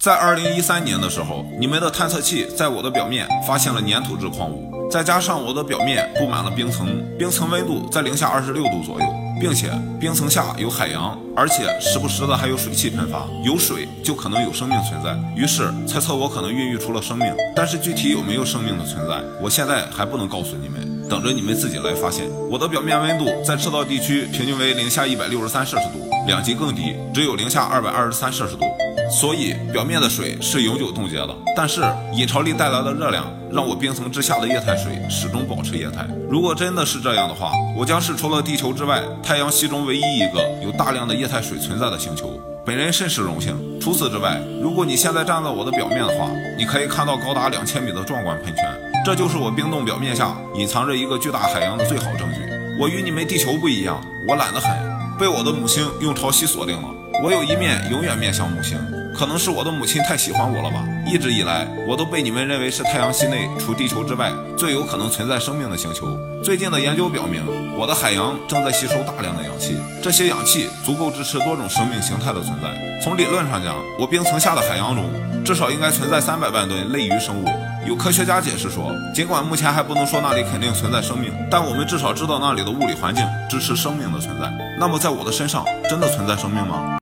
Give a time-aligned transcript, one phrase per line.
[0.00, 6.88] 在二零一三年的时候，你们的探测器在我的表面发现了粘土质矿物，再加上我的表面布满了冰层，
[7.18, 9.06] 冰层温度在零下二十六度左右，
[9.38, 15.14] 并且冰层下有海洋，而且时不时的还有水汽喷发，有水就可能有生命存在。
[15.36, 20.88] 于是猜测我可能孕育出了生命，但是具体有没有生命的存在，我现在还不能告诉你们。
[21.10, 22.24] 等着你们自己来发现。
[22.48, 28.64] 我的表面温度在赤道地区平均为零下一百六十三摄氏度，两极更低，只有零下二百二十三摄氏度。
[29.10, 31.28] 所以表面的水是永久冻结的。
[31.56, 31.82] 但是
[32.14, 36.06] 引潮力带来的热量让我冰层之下的液态水始终保持液态。
[36.30, 42.40] 如果真的是这样的话，我将是除了地球之外太阳系中唯一一个有大量的液态水存在的星球。
[42.64, 43.56] 本人甚是荣幸。
[43.80, 48.64] 除此之外，如果你现在站在我的表面的话，你可以看到高达两千米的壮观喷泉。
[49.04, 52.40] 这就是我冰冻表面下隐藏着一个巨大海洋的最好证据。
[52.78, 54.70] 我与你们地球不一样，我懒得很，
[55.18, 56.88] 被我的母星用潮汐锁定了。
[57.22, 58.78] 我有一面永远面向母星，
[59.16, 60.84] 可能是我的母亲太喜欢我了吧。
[61.06, 66.06] 一直以来，我都被你们认为是太阳系内除地球之外最有可能存在生命的星球。
[66.42, 67.42] 最近的研究表明，
[67.76, 72.68] 我的海洋正在吸收大量的氧气，这些氧气足够支持多种生命形态的存在。
[73.02, 75.04] 从理论上讲，我冰层下的海洋中
[75.44, 77.48] 至少应该存在三百万吨类鱼生物。
[77.86, 84.52] 有科学家解释说，尽管目前还不能说那里肯定存在生命，但我们至少知道那里的物理环境支持生命的存在。
[84.78, 86.98] 那么，在我的身上真的存在生命吗？